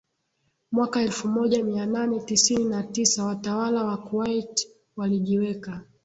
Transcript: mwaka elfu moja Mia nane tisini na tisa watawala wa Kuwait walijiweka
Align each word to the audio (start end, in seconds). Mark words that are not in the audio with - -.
mwaka 0.71 1.01
elfu 1.01 1.27
moja 1.27 1.63
Mia 1.63 1.85
nane 1.85 2.19
tisini 2.19 2.63
na 2.65 2.83
tisa 2.83 3.25
watawala 3.25 3.83
wa 3.83 3.97
Kuwait 3.97 4.69
walijiweka 4.95 5.81